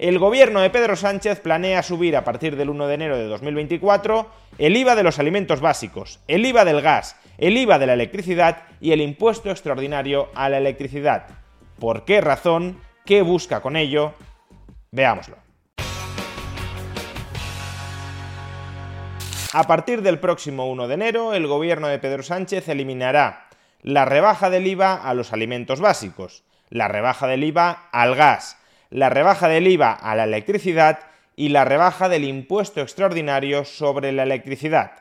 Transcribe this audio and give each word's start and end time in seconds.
El 0.00 0.18
gobierno 0.18 0.62
de 0.62 0.70
Pedro 0.70 0.96
Sánchez 0.96 1.40
planea 1.40 1.82
subir 1.82 2.16
a 2.16 2.24
partir 2.24 2.56
del 2.56 2.70
1 2.70 2.86
de 2.86 2.94
enero 2.94 3.18
de 3.18 3.26
2024 3.26 4.30
el 4.56 4.74
IVA 4.74 4.94
de 4.94 5.02
los 5.02 5.18
alimentos 5.18 5.60
básicos, 5.60 6.20
el 6.26 6.46
IVA 6.46 6.64
del 6.64 6.80
gas, 6.80 7.16
el 7.36 7.58
IVA 7.58 7.78
de 7.78 7.86
la 7.86 7.92
electricidad 7.92 8.62
y 8.80 8.92
el 8.92 9.02
impuesto 9.02 9.50
extraordinario 9.50 10.30
a 10.34 10.48
la 10.48 10.56
electricidad. 10.56 11.26
¿Por 11.78 12.06
qué 12.06 12.22
razón? 12.22 12.80
¿Qué 13.04 13.20
busca 13.20 13.60
con 13.60 13.76
ello? 13.76 14.14
Veámoslo. 14.90 15.36
A 19.52 19.64
partir 19.64 20.00
del 20.00 20.18
próximo 20.18 20.70
1 20.70 20.88
de 20.88 20.94
enero, 20.94 21.34
el 21.34 21.46
gobierno 21.46 21.88
de 21.88 21.98
Pedro 21.98 22.22
Sánchez 22.22 22.70
eliminará 22.70 23.50
la 23.82 24.06
rebaja 24.06 24.48
del 24.48 24.66
IVA 24.66 24.94
a 24.94 25.12
los 25.12 25.34
alimentos 25.34 25.78
básicos, 25.80 26.42
la 26.70 26.88
rebaja 26.88 27.26
del 27.26 27.44
IVA 27.44 27.90
al 27.92 28.14
gas, 28.14 28.56
la 28.90 29.08
rebaja 29.08 29.48
del 29.48 29.66
IVA 29.68 29.92
a 29.92 30.14
la 30.14 30.24
electricidad 30.24 30.98
y 31.36 31.48
la 31.48 31.64
rebaja 31.64 32.08
del 32.08 32.24
impuesto 32.24 32.80
extraordinario 32.80 33.64
sobre 33.64 34.12
la 34.12 34.24
electricidad. 34.24 34.92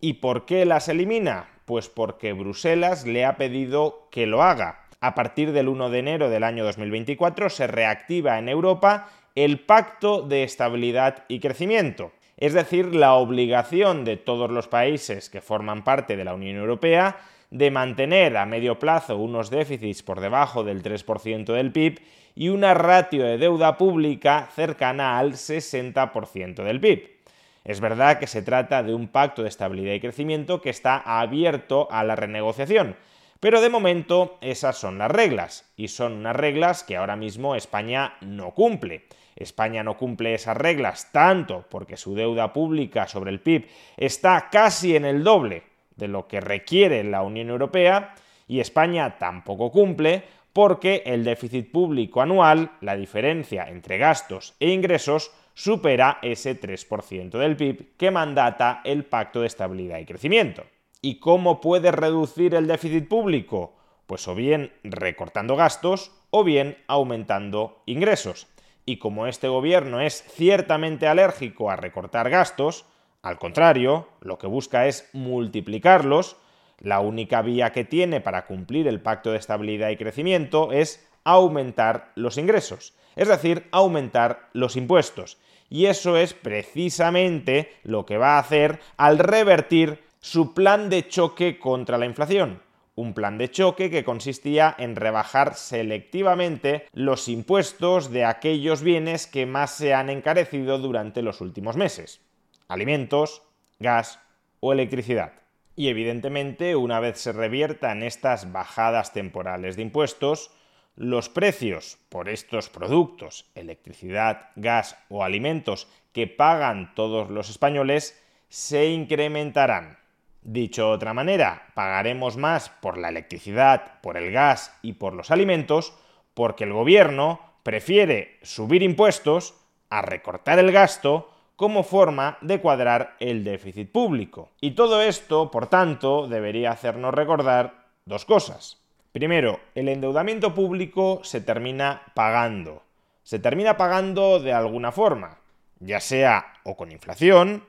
¿Y 0.00 0.14
por 0.14 0.44
qué 0.44 0.64
las 0.64 0.88
elimina? 0.88 1.48
Pues 1.64 1.88
porque 1.88 2.32
Bruselas 2.32 3.06
le 3.06 3.24
ha 3.24 3.36
pedido 3.36 4.08
que 4.10 4.26
lo 4.26 4.42
haga. 4.42 4.84
A 5.00 5.14
partir 5.14 5.52
del 5.52 5.68
1 5.68 5.90
de 5.90 5.98
enero 5.98 6.28
del 6.28 6.44
año 6.44 6.64
2024 6.64 7.50
se 7.50 7.66
reactiva 7.66 8.38
en 8.38 8.48
Europa 8.48 9.08
el 9.34 9.60
Pacto 9.60 10.22
de 10.22 10.42
Estabilidad 10.42 11.24
y 11.28 11.38
Crecimiento 11.38 12.12
es 12.38 12.54
decir, 12.54 12.94
la 12.94 13.14
obligación 13.14 14.04
de 14.04 14.16
todos 14.16 14.50
los 14.50 14.68
países 14.68 15.28
que 15.28 15.40
forman 15.40 15.82
parte 15.82 16.16
de 16.16 16.24
la 16.24 16.34
Unión 16.34 16.56
Europea 16.56 17.16
de 17.50 17.70
mantener 17.70 18.36
a 18.36 18.46
medio 18.46 18.78
plazo 18.78 19.16
unos 19.16 19.50
déficits 19.50 20.02
por 20.02 20.20
debajo 20.20 20.62
del 20.62 20.82
3% 20.82 21.52
del 21.52 21.72
PIB 21.72 22.00
y 22.36 22.50
una 22.50 22.74
ratio 22.74 23.24
de 23.24 23.38
deuda 23.38 23.76
pública 23.76 24.48
cercana 24.54 25.18
al 25.18 25.32
60% 25.32 26.62
del 26.62 26.80
PIB. 26.80 27.18
Es 27.64 27.80
verdad 27.80 28.20
que 28.20 28.28
se 28.28 28.42
trata 28.42 28.84
de 28.84 28.94
un 28.94 29.08
pacto 29.08 29.42
de 29.42 29.48
estabilidad 29.48 29.94
y 29.94 30.00
crecimiento 30.00 30.60
que 30.60 30.70
está 30.70 30.96
abierto 30.96 31.88
a 31.90 32.04
la 32.04 32.14
renegociación, 32.14 32.96
pero 33.40 33.60
de 33.60 33.70
momento 33.70 34.38
esas 34.40 34.76
son 34.76 34.98
las 34.98 35.10
reglas, 35.10 35.70
y 35.76 35.88
son 35.88 36.12
unas 36.14 36.36
reglas 36.36 36.82
que 36.82 36.96
ahora 36.96 37.16
mismo 37.16 37.54
España 37.54 38.14
no 38.20 38.52
cumple. 38.52 39.06
España 39.36 39.84
no 39.84 39.96
cumple 39.96 40.34
esas 40.34 40.56
reglas 40.56 41.12
tanto 41.12 41.64
porque 41.70 41.96
su 41.96 42.14
deuda 42.14 42.52
pública 42.52 43.06
sobre 43.06 43.30
el 43.30 43.40
PIB 43.40 43.68
está 43.96 44.48
casi 44.50 44.96
en 44.96 45.04
el 45.04 45.22
doble 45.22 45.62
de 45.94 46.08
lo 46.08 46.26
que 46.26 46.40
requiere 46.40 47.04
la 47.04 47.22
Unión 47.22 47.48
Europea 47.48 48.14
y 48.48 48.60
España 48.60 49.18
tampoco 49.18 49.70
cumple 49.70 50.24
porque 50.52 51.02
el 51.06 51.22
déficit 51.22 51.70
público 51.70 52.20
anual, 52.20 52.72
la 52.80 52.96
diferencia 52.96 53.68
entre 53.68 53.98
gastos 53.98 54.54
e 54.58 54.70
ingresos, 54.70 55.30
supera 55.54 56.18
ese 56.22 56.60
3% 56.60 57.30
del 57.38 57.56
PIB 57.56 57.96
que 57.96 58.10
mandata 58.10 58.80
el 58.84 59.04
Pacto 59.04 59.40
de 59.40 59.46
Estabilidad 59.46 59.98
y 59.98 60.06
Crecimiento. 60.06 60.64
¿Y 61.00 61.20
cómo 61.20 61.60
puede 61.60 61.92
reducir 61.92 62.54
el 62.54 62.66
déficit 62.66 63.08
público? 63.08 63.76
Pues 64.06 64.26
o 64.28 64.34
bien 64.34 64.72
recortando 64.82 65.56
gastos 65.56 66.12
o 66.30 66.44
bien 66.44 66.78
aumentando 66.86 67.82
ingresos 67.86 68.48
y 68.88 68.96
como 68.96 69.26
este 69.26 69.48
gobierno 69.48 70.00
es 70.00 70.24
ciertamente 70.32 71.06
alérgico 71.06 71.70
a 71.70 71.76
recortar 71.76 72.30
gastos, 72.30 72.86
al 73.20 73.38
contrario, 73.38 74.08
lo 74.22 74.38
que 74.38 74.46
busca 74.46 74.86
es 74.86 75.10
multiplicarlos, 75.12 76.38
la 76.78 77.00
única 77.00 77.42
vía 77.42 77.70
que 77.70 77.84
tiene 77.84 78.22
para 78.22 78.46
cumplir 78.46 78.88
el 78.88 79.02
pacto 79.02 79.30
de 79.30 79.36
estabilidad 79.36 79.90
y 79.90 79.98
crecimiento 79.98 80.72
es 80.72 81.06
aumentar 81.24 82.12
los 82.14 82.38
ingresos, 82.38 82.94
es 83.14 83.28
decir, 83.28 83.68
aumentar 83.72 84.48
los 84.54 84.74
impuestos. 84.74 85.36
Y 85.68 85.84
eso 85.84 86.16
es 86.16 86.32
precisamente 86.32 87.70
lo 87.82 88.06
que 88.06 88.16
va 88.16 88.36
a 88.36 88.38
hacer 88.38 88.80
al 88.96 89.18
revertir 89.18 90.02
su 90.20 90.54
plan 90.54 90.90
de 90.90 91.08
choque 91.08 91.58
contra 91.58 91.98
la 91.98 92.06
inflación 92.06 92.60
un 92.98 93.14
plan 93.14 93.38
de 93.38 93.48
choque 93.48 93.90
que 93.90 94.02
consistía 94.02 94.74
en 94.76 94.96
rebajar 94.96 95.54
selectivamente 95.54 96.86
los 96.92 97.28
impuestos 97.28 98.10
de 98.10 98.24
aquellos 98.24 98.82
bienes 98.82 99.28
que 99.28 99.46
más 99.46 99.70
se 99.70 99.94
han 99.94 100.10
encarecido 100.10 100.78
durante 100.78 101.22
los 101.22 101.40
últimos 101.40 101.76
meses. 101.76 102.20
Alimentos, 102.66 103.42
gas 103.78 104.18
o 104.58 104.72
electricidad. 104.72 105.34
Y 105.76 105.90
evidentemente, 105.90 106.74
una 106.74 106.98
vez 106.98 107.20
se 107.20 107.30
reviertan 107.30 108.02
estas 108.02 108.50
bajadas 108.50 109.12
temporales 109.12 109.76
de 109.76 109.82
impuestos, 109.82 110.50
los 110.96 111.28
precios 111.28 111.98
por 112.08 112.28
estos 112.28 112.68
productos, 112.68 113.48
electricidad, 113.54 114.50
gas 114.56 114.96
o 115.08 115.22
alimentos 115.22 115.86
que 116.12 116.26
pagan 116.26 116.96
todos 116.96 117.30
los 117.30 117.48
españoles, 117.48 118.20
se 118.48 118.86
incrementarán. 118.86 119.98
Dicho 120.42 120.86
de 120.86 120.92
otra 120.92 121.14
manera, 121.14 121.68
pagaremos 121.74 122.36
más 122.36 122.68
por 122.68 122.96
la 122.96 123.08
electricidad, 123.08 124.00
por 124.00 124.16
el 124.16 124.32
gas 124.32 124.76
y 124.82 124.94
por 124.94 125.14
los 125.14 125.30
alimentos 125.30 125.94
porque 126.34 126.62
el 126.62 126.72
gobierno 126.72 127.40
prefiere 127.64 128.38
subir 128.42 128.84
impuestos 128.84 129.54
a 129.90 130.02
recortar 130.02 130.60
el 130.60 130.70
gasto 130.70 131.30
como 131.56 131.82
forma 131.82 132.38
de 132.40 132.60
cuadrar 132.60 133.16
el 133.18 133.42
déficit 133.42 133.90
público. 133.90 134.52
Y 134.60 134.70
todo 134.70 135.02
esto, 135.02 135.50
por 135.50 135.66
tanto, 135.66 136.28
debería 136.28 136.70
hacernos 136.70 137.12
recordar 137.12 137.86
dos 138.04 138.24
cosas. 138.24 138.80
Primero, 139.10 139.58
el 139.74 139.88
endeudamiento 139.88 140.54
público 140.54 141.20
se 141.24 141.40
termina 141.40 142.02
pagando. 142.14 142.84
Se 143.24 143.40
termina 143.40 143.76
pagando 143.76 144.38
de 144.38 144.52
alguna 144.52 144.92
forma, 144.92 145.38
ya 145.80 145.98
sea 145.98 146.54
o 146.62 146.76
con 146.76 146.92
inflación, 146.92 147.64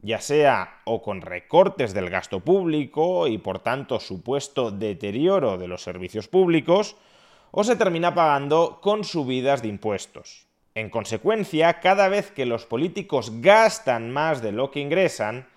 ya 0.00 0.20
sea 0.20 0.80
o 0.84 1.02
con 1.02 1.20
recortes 1.20 1.94
del 1.94 2.10
gasto 2.10 2.40
público 2.40 3.26
y 3.26 3.38
por 3.38 3.58
tanto 3.60 4.00
supuesto 4.00 4.70
deterioro 4.70 5.58
de 5.58 5.68
los 5.68 5.82
servicios 5.82 6.28
públicos, 6.28 6.96
o 7.50 7.64
se 7.64 7.76
termina 7.76 8.14
pagando 8.14 8.80
con 8.80 9.04
subidas 9.04 9.62
de 9.62 9.68
impuestos. 9.68 10.46
En 10.74 10.90
consecuencia, 10.90 11.80
cada 11.80 12.08
vez 12.08 12.30
que 12.30 12.46
los 12.46 12.66
políticos 12.66 13.40
gastan 13.40 14.10
más 14.10 14.42
de 14.42 14.52
lo 14.52 14.70
que 14.70 14.80
ingresan, 14.80 15.48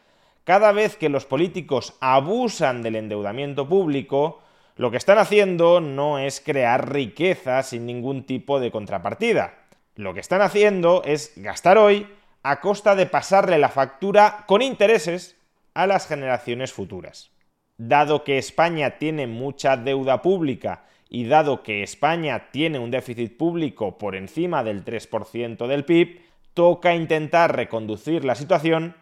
cada 0.44 0.72
vez 0.72 0.96
que 0.96 1.10
los 1.10 1.26
políticos 1.26 1.96
abusan 2.00 2.82
del 2.82 2.96
endeudamiento 2.96 3.68
público, 3.68 4.42
lo 4.76 4.90
que 4.90 4.98
están 4.98 5.20
haciendo 5.20 5.80
no 5.80 6.18
es 6.18 6.42
crear 6.42 6.92
riqueza 6.92 7.62
sin 7.62 7.86
ningún 7.86 8.24
tipo 8.24 8.60
de 8.60 8.72
contrapartida. 8.72 9.60
Lo 9.96 10.14
que 10.14 10.22
están 10.22 10.42
haciendo 10.42 11.04
es 11.06 11.34
gastar 11.36 11.78
hoy 11.78 12.08
a 12.44 12.60
costa 12.60 12.96
de 12.96 13.06
pasarle 13.06 13.60
la 13.60 13.70
factura 13.70 14.46
con 14.48 14.62
intereses 14.62 15.38
a 15.74 15.88
las 15.88 16.08
generaciones 16.08 16.74
futuras. 16.74 17.32
Dado 17.78 18.24
que 18.24 18.38
España 18.38 18.98
tiene 18.98 19.28
mucha 19.28 19.78
deuda 19.78 20.22
pública 20.22 20.86
y 21.10 21.26
dado 21.26 21.62
que 21.64 21.84
España 21.84 22.50
tiene 22.52 22.80
un 22.80 22.92
déficit 22.92 23.38
público 23.38 23.98
por 23.98 24.16
encima 24.16 24.64
del 24.64 24.84
3% 24.84 25.68
del 25.68 25.86
PIB, 25.86 26.22
toca 26.54 26.96
intentar 26.96 27.56
reconducir 27.56 28.26
la 28.26 28.36
situación 28.36 28.96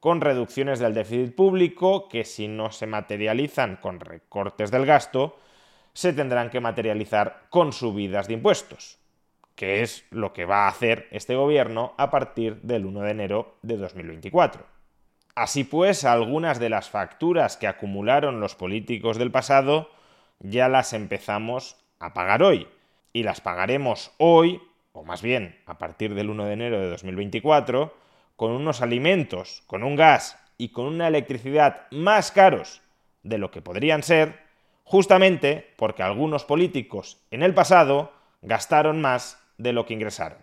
con 0.00 0.20
reducciones 0.20 0.78
del 0.78 0.94
déficit 0.94 1.34
público 1.34 2.08
que 2.08 2.24
si 2.24 2.48
no 2.48 2.70
se 2.72 2.86
materializan 2.86 3.76
con 3.76 4.00
recortes 4.00 4.70
del 4.70 4.86
gasto, 4.86 5.38
se 5.92 6.12
tendrán 6.12 6.50
que 6.50 6.60
materializar 6.60 7.42
con 7.50 7.72
subidas 7.72 8.26
de 8.26 8.34
impuestos 8.34 8.99
que 9.60 9.82
es 9.82 10.06
lo 10.10 10.32
que 10.32 10.46
va 10.46 10.64
a 10.64 10.68
hacer 10.68 11.06
este 11.10 11.34
gobierno 11.34 11.92
a 11.98 12.10
partir 12.10 12.62
del 12.62 12.86
1 12.86 13.02
de 13.02 13.10
enero 13.10 13.56
de 13.60 13.76
2024. 13.76 14.64
Así 15.34 15.64
pues, 15.64 16.06
algunas 16.06 16.58
de 16.58 16.70
las 16.70 16.88
facturas 16.88 17.58
que 17.58 17.66
acumularon 17.66 18.40
los 18.40 18.54
políticos 18.54 19.18
del 19.18 19.30
pasado 19.30 19.90
ya 20.38 20.70
las 20.70 20.94
empezamos 20.94 21.76
a 21.98 22.14
pagar 22.14 22.42
hoy. 22.42 22.68
Y 23.12 23.22
las 23.22 23.42
pagaremos 23.42 24.12
hoy, 24.16 24.62
o 24.94 25.04
más 25.04 25.20
bien 25.20 25.60
a 25.66 25.76
partir 25.76 26.14
del 26.14 26.30
1 26.30 26.46
de 26.46 26.52
enero 26.54 26.80
de 26.80 26.88
2024, 26.88 27.94
con 28.36 28.52
unos 28.52 28.80
alimentos, 28.80 29.62
con 29.66 29.82
un 29.82 29.94
gas 29.94 30.42
y 30.56 30.70
con 30.70 30.86
una 30.86 31.06
electricidad 31.06 31.82
más 31.90 32.32
caros 32.32 32.80
de 33.24 33.36
lo 33.36 33.50
que 33.50 33.60
podrían 33.60 34.02
ser, 34.02 34.40
justamente 34.84 35.74
porque 35.76 36.02
algunos 36.02 36.46
políticos 36.46 37.18
en 37.30 37.42
el 37.42 37.52
pasado 37.52 38.14
gastaron 38.40 39.02
más 39.02 39.39
de 39.62 39.72
lo 39.72 39.86
que 39.86 39.94
ingresaron. 39.94 40.38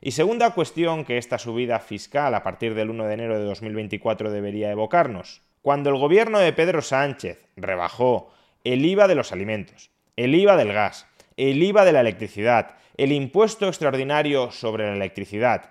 Y 0.00 0.12
segunda 0.12 0.50
cuestión 0.50 1.04
que 1.04 1.18
esta 1.18 1.38
subida 1.38 1.78
fiscal 1.78 2.34
a 2.34 2.42
partir 2.42 2.74
del 2.74 2.90
1 2.90 3.06
de 3.06 3.14
enero 3.14 3.38
de 3.38 3.44
2024 3.44 4.30
debería 4.30 4.70
evocarnos. 4.70 5.42
Cuando 5.62 5.90
el 5.90 5.96
gobierno 5.96 6.40
de 6.40 6.52
Pedro 6.52 6.82
Sánchez 6.82 7.38
rebajó 7.54 8.32
el 8.64 8.84
IVA 8.84 9.06
de 9.06 9.14
los 9.14 9.30
alimentos, 9.30 9.90
el 10.16 10.34
IVA 10.34 10.56
del 10.56 10.72
gas, 10.72 11.06
el 11.36 11.62
IVA 11.62 11.84
de 11.84 11.92
la 11.92 12.00
electricidad, 12.00 12.74
el 12.96 13.12
impuesto 13.12 13.68
extraordinario 13.68 14.50
sobre 14.50 14.86
la 14.86 14.96
electricidad, 14.96 15.70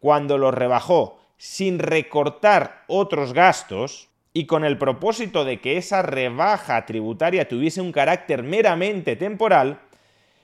cuando 0.00 0.38
lo 0.38 0.50
rebajó 0.50 1.20
sin 1.36 1.80
recortar 1.80 2.84
otros 2.86 3.32
gastos 3.32 4.08
y 4.32 4.46
con 4.46 4.64
el 4.64 4.78
propósito 4.78 5.44
de 5.44 5.60
que 5.60 5.76
esa 5.76 6.02
rebaja 6.02 6.86
tributaria 6.86 7.48
tuviese 7.48 7.80
un 7.80 7.92
carácter 7.92 8.42
meramente 8.44 9.16
temporal, 9.16 9.80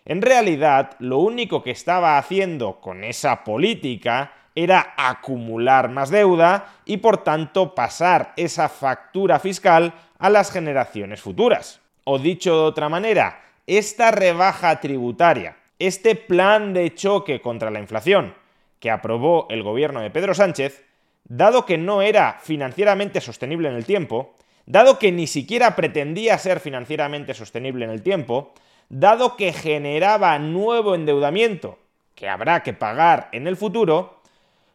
en 0.08 0.22
realidad 0.22 0.96
lo 0.98 1.18
único 1.18 1.62
que 1.62 1.70
estaba 1.70 2.16
haciendo 2.18 2.80
con 2.80 3.04
esa 3.04 3.44
política 3.44 4.32
era 4.54 4.94
acumular 4.96 5.90
más 5.90 6.10
deuda 6.10 6.74
y 6.86 6.96
por 6.96 7.22
tanto 7.22 7.74
pasar 7.74 8.32
esa 8.36 8.70
factura 8.70 9.38
fiscal 9.38 9.92
a 10.18 10.30
las 10.30 10.50
generaciones 10.50 11.20
futuras. 11.20 11.80
O 12.04 12.18
dicho 12.18 12.56
de 12.56 12.62
otra 12.62 12.88
manera, 12.88 13.42
esta 13.66 14.10
rebaja 14.10 14.80
tributaria, 14.80 15.58
este 15.78 16.16
plan 16.16 16.72
de 16.72 16.94
choque 16.94 17.42
contra 17.42 17.70
la 17.70 17.78
inflación 17.78 18.34
que 18.80 18.90
aprobó 18.90 19.46
el 19.50 19.62
gobierno 19.62 20.00
de 20.00 20.10
Pedro 20.10 20.34
Sánchez, 20.34 20.86
dado 21.24 21.66
que 21.66 21.76
no 21.76 22.00
era 22.00 22.38
financieramente 22.42 23.20
sostenible 23.20 23.68
en 23.68 23.74
el 23.74 23.84
tiempo, 23.84 24.34
dado 24.64 24.98
que 24.98 25.12
ni 25.12 25.26
siquiera 25.26 25.76
pretendía 25.76 26.38
ser 26.38 26.60
financieramente 26.60 27.34
sostenible 27.34 27.84
en 27.84 27.90
el 27.90 28.02
tiempo, 28.02 28.54
dado 28.88 29.36
que 29.36 29.52
generaba 29.52 30.38
nuevo 30.38 30.94
endeudamiento 30.94 31.78
que 32.14 32.28
habrá 32.28 32.62
que 32.62 32.72
pagar 32.72 33.28
en 33.32 33.46
el 33.46 33.56
futuro, 33.56 34.18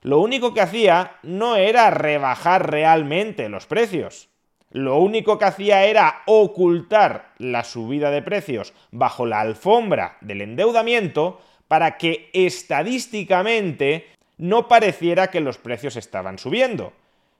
lo 0.01 0.19
único 0.19 0.53
que 0.53 0.61
hacía 0.61 1.17
no 1.23 1.55
era 1.55 1.89
rebajar 1.89 2.69
realmente 2.71 3.49
los 3.49 3.65
precios. 3.65 4.29
Lo 4.71 4.97
único 4.97 5.37
que 5.37 5.45
hacía 5.45 5.83
era 5.85 6.23
ocultar 6.25 7.33
la 7.37 7.63
subida 7.63 8.11
de 8.11 8.21
precios 8.21 8.73
bajo 8.91 9.25
la 9.25 9.39
alfombra 9.41 10.17
del 10.21 10.41
endeudamiento 10.41 11.41
para 11.67 11.97
que 11.97 12.29
estadísticamente 12.33 14.07
no 14.37 14.67
pareciera 14.67 15.29
que 15.29 15.41
los 15.41 15.57
precios 15.57 15.95
estaban 15.95 16.39
subiendo. 16.39 16.93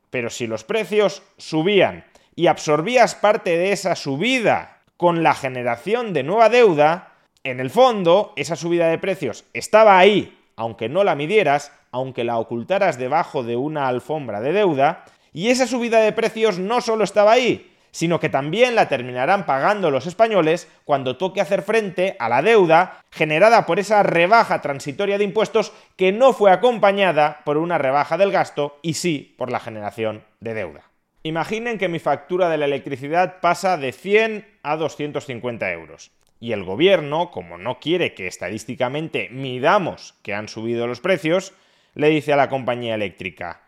Pero 0.09 0.29
si 0.29 0.45
los 0.47 0.63
precios 0.63 1.23
subían 1.37 2.05
y 2.35 2.47
absorbías 2.47 3.15
parte 3.15 3.57
de 3.57 3.71
esa 3.71 3.95
subida 3.95 4.72
con 5.03 5.21
la 5.21 5.33
generación 5.33 6.13
de 6.13 6.23
nueva 6.23 6.47
deuda, 6.47 7.11
en 7.43 7.59
el 7.59 7.69
fondo 7.69 8.31
esa 8.37 8.55
subida 8.55 8.87
de 8.87 8.97
precios 8.97 9.43
estaba 9.51 9.99
ahí, 9.99 10.39
aunque 10.55 10.87
no 10.87 11.03
la 11.03 11.13
midieras, 11.13 11.73
aunque 11.91 12.23
la 12.23 12.37
ocultaras 12.37 12.97
debajo 12.97 13.43
de 13.43 13.57
una 13.57 13.89
alfombra 13.89 14.39
de 14.39 14.53
deuda, 14.53 15.03
y 15.33 15.49
esa 15.49 15.67
subida 15.67 15.99
de 15.99 16.13
precios 16.13 16.57
no 16.57 16.79
solo 16.79 17.03
estaba 17.03 17.33
ahí, 17.33 17.69
sino 17.91 18.21
que 18.21 18.29
también 18.29 18.75
la 18.75 18.87
terminarán 18.87 19.45
pagando 19.45 19.91
los 19.91 20.07
españoles 20.07 20.69
cuando 20.85 21.17
toque 21.17 21.41
hacer 21.41 21.63
frente 21.63 22.15
a 22.17 22.29
la 22.29 22.41
deuda 22.41 23.01
generada 23.11 23.65
por 23.65 23.79
esa 23.79 24.03
rebaja 24.03 24.61
transitoria 24.61 25.17
de 25.17 25.25
impuestos 25.25 25.73
que 25.97 26.13
no 26.13 26.31
fue 26.31 26.49
acompañada 26.49 27.41
por 27.43 27.57
una 27.57 27.77
rebaja 27.77 28.17
del 28.17 28.31
gasto 28.31 28.79
y 28.81 28.93
sí 28.93 29.35
por 29.37 29.51
la 29.51 29.59
generación 29.59 30.23
de 30.39 30.53
deuda. 30.53 30.92
Imaginen 31.23 31.77
que 31.77 31.87
mi 31.87 31.99
factura 31.99 32.49
de 32.49 32.57
la 32.57 32.65
electricidad 32.65 33.39
pasa 33.39 33.77
de 33.77 33.91
100 33.91 34.45
a 34.61 34.75
250 34.75 35.71
euros. 35.71 36.11
Y 36.39 36.51
el 36.51 36.63
gobierno, 36.63 37.31
como 37.31 37.57
no 37.57 37.79
quiere 37.79 38.13
que 38.13 38.27
estadísticamente 38.27 39.29
midamos 39.29 40.15
que 40.21 40.33
han 40.33 40.49
subido 40.49 40.85
los 40.85 40.99
precios, 40.99 41.53
le 41.95 42.09
dice 42.09 42.33
a 42.33 42.37
la 42.37 42.49
compañía 42.49 42.95
eléctrica, 42.95 43.61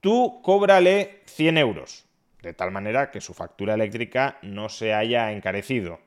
tú 0.00 0.40
cóbrale 0.42 1.20
100 1.26 1.58
euros 1.58 2.06
de 2.42 2.52
tal 2.52 2.72
manera 2.72 3.10
que 3.10 3.20
su 3.20 3.34
factura 3.34 3.74
eléctrica 3.74 4.38
no 4.42 4.68
se 4.68 4.92
haya 4.92 5.32
encarecido. 5.32 6.00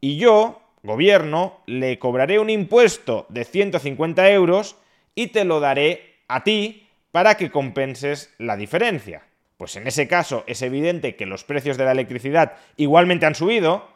Y 0.00 0.18
yo, 0.18 0.60
gobierno, 0.82 1.60
le 1.66 1.98
cobraré 1.98 2.38
un 2.38 2.50
impuesto 2.50 3.26
de 3.28 3.44
150 3.44 4.30
euros 4.30 4.76
y 5.14 5.28
te 5.28 5.44
lo 5.44 5.60
daré 5.60 6.16
a 6.28 6.44
ti 6.44 6.86
para 7.10 7.36
que 7.36 7.50
compenses 7.50 8.32
la 8.38 8.56
diferencia. 8.56 9.22
Pues 9.60 9.76
en 9.76 9.86
ese 9.86 10.08
caso 10.08 10.42
es 10.46 10.62
evidente 10.62 11.16
que 11.16 11.26
los 11.26 11.44
precios 11.44 11.76
de 11.76 11.84
la 11.84 11.92
electricidad 11.92 12.54
igualmente 12.78 13.26
han 13.26 13.34
subido, 13.34 13.86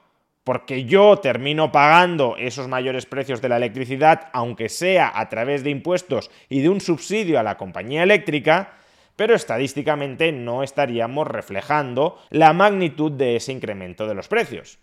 porque 0.45 0.85
yo 0.85 1.21
termino 1.21 1.73
pagando 1.73 2.37
esos 2.37 2.69
mayores 2.69 3.07
precios 3.07 3.41
de 3.41 3.49
la 3.49 3.57
electricidad, 3.57 4.29
aunque 4.35 4.69
sea 4.69 5.11
a 5.19 5.31
través 5.31 5.65
de 5.65 5.71
impuestos 5.71 6.31
y 6.51 6.61
de 6.61 6.69
un 6.69 6.83
subsidio 6.83 7.41
a 7.41 7.43
la 7.43 7.57
compañía 7.57 8.03
eléctrica, 8.03 8.75
pero 9.17 9.35
estadísticamente 9.35 10.33
no 10.33 10.63
estaríamos 10.63 11.27
reflejando 11.27 12.19
la 12.29 12.53
magnitud 12.53 13.13
de 13.13 13.37
ese 13.37 13.53
incremento 13.53 14.07
de 14.07 14.15
los 14.17 14.29
precios. 14.29 14.79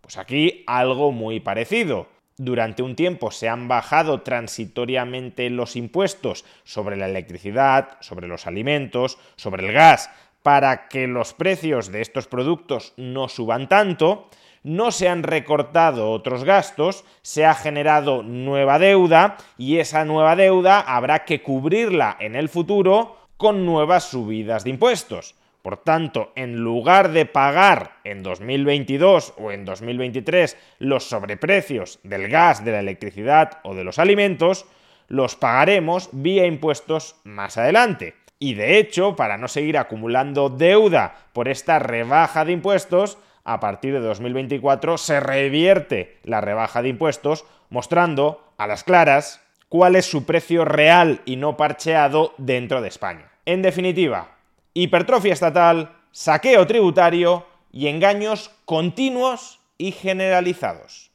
Pues 0.00 0.18
aquí 0.18 0.64
algo 0.66 1.12
muy 1.12 1.38
parecido. 1.38 2.08
Durante 2.36 2.82
un 2.82 2.96
tiempo 2.96 3.30
se 3.30 3.48
han 3.48 3.68
bajado 3.68 4.22
transitoriamente 4.22 5.48
los 5.50 5.76
impuestos 5.76 6.44
sobre 6.64 6.96
la 6.96 7.06
electricidad, 7.06 7.96
sobre 8.00 8.26
los 8.26 8.48
alimentos, 8.48 9.18
sobre 9.36 9.64
el 9.66 9.72
gas, 9.72 10.10
para 10.42 10.88
que 10.88 11.06
los 11.06 11.32
precios 11.32 11.92
de 11.92 12.02
estos 12.02 12.26
productos 12.26 12.92
no 12.96 13.28
suban 13.28 13.68
tanto, 13.68 14.28
no 14.64 14.90
se 14.90 15.08
han 15.08 15.22
recortado 15.22 16.10
otros 16.10 16.42
gastos, 16.42 17.04
se 17.22 17.46
ha 17.46 17.54
generado 17.54 18.22
nueva 18.22 18.80
deuda 18.80 19.36
y 19.56 19.78
esa 19.78 20.04
nueva 20.04 20.34
deuda 20.34 20.80
habrá 20.80 21.24
que 21.24 21.40
cubrirla 21.40 22.16
en 22.18 22.34
el 22.34 22.48
futuro 22.48 23.16
con 23.36 23.64
nuevas 23.64 24.04
subidas 24.04 24.64
de 24.64 24.70
impuestos. 24.70 25.36
Por 25.64 25.78
tanto, 25.78 26.30
en 26.36 26.56
lugar 26.56 27.12
de 27.12 27.24
pagar 27.24 27.92
en 28.04 28.22
2022 28.22 29.32
o 29.38 29.50
en 29.50 29.64
2023 29.64 30.58
los 30.78 31.08
sobreprecios 31.08 32.00
del 32.02 32.28
gas, 32.28 32.62
de 32.66 32.72
la 32.72 32.80
electricidad 32.80 33.60
o 33.64 33.74
de 33.74 33.82
los 33.82 33.98
alimentos, 33.98 34.66
los 35.08 35.36
pagaremos 35.36 36.10
vía 36.12 36.44
impuestos 36.44 37.16
más 37.24 37.56
adelante. 37.56 38.12
Y 38.38 38.52
de 38.52 38.76
hecho, 38.76 39.16
para 39.16 39.38
no 39.38 39.48
seguir 39.48 39.78
acumulando 39.78 40.50
deuda 40.50 41.14
por 41.32 41.48
esta 41.48 41.78
rebaja 41.78 42.44
de 42.44 42.52
impuestos, 42.52 43.16
a 43.42 43.58
partir 43.58 43.94
de 43.94 44.00
2024 44.00 44.98
se 44.98 45.18
revierte 45.18 46.18
la 46.24 46.42
rebaja 46.42 46.82
de 46.82 46.90
impuestos, 46.90 47.46
mostrando 47.70 48.52
a 48.58 48.66
las 48.66 48.84
claras 48.84 49.40
cuál 49.70 49.96
es 49.96 50.04
su 50.04 50.26
precio 50.26 50.66
real 50.66 51.22
y 51.24 51.36
no 51.36 51.56
parcheado 51.56 52.34
dentro 52.36 52.82
de 52.82 52.88
España. 52.88 53.30
En 53.46 53.62
definitiva, 53.62 54.33
hipertrofia 54.74 55.32
estatal, 55.32 55.96
saqueo 56.10 56.66
tributario 56.66 57.46
y 57.72 57.88
engaños 57.88 58.50
continuos 58.64 59.60
y 59.78 59.92
generalizados. 59.92 61.13